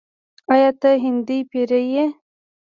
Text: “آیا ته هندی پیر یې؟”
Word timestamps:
“آیا 0.53 0.71
ته 0.81 0.89
هندی 1.03 1.39
پیر 1.51 1.71
یې؟” 1.93 2.05